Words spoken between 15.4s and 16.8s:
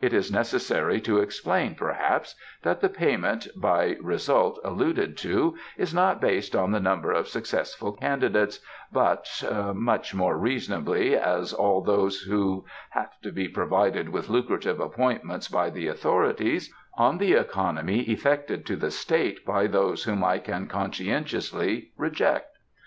by the authorities